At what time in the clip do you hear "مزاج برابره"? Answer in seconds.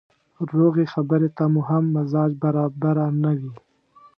1.95-3.07